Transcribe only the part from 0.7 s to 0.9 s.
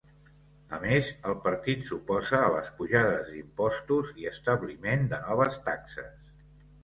A